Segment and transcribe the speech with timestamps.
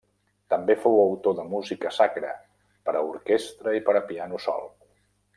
[0.53, 2.31] També fou autor de música sacra,
[2.87, 4.67] per a orquestra i per a piano sol.